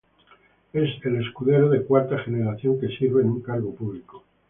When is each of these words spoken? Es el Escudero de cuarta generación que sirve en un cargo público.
Es 0.73 0.89
el 1.05 1.21
Escudero 1.23 1.69
de 1.69 1.83
cuarta 1.85 2.17
generación 2.23 2.79
que 2.81 2.87
sirve 2.87 3.21
en 3.21 3.29
un 3.29 3.41
cargo 3.41 3.75
público. 3.75 4.23